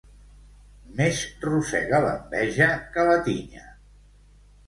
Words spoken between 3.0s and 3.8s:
la tinya.